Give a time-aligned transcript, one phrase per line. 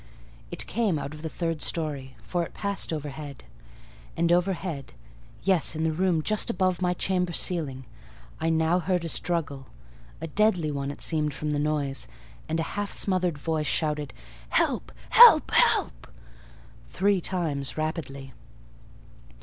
[0.49, 3.43] It came out of the third storey; for it passed overhead.
[4.17, 9.67] And overhead—yes, in the room just above my chamber ceiling—I now heard a struggle:
[10.19, 12.07] a deadly one it seemed from the noise;
[12.49, 14.11] and a half smothered voice shouted—
[14.49, 14.91] "Help!
[15.11, 15.51] help!
[15.51, 16.07] help!"
[16.87, 18.33] three times rapidly.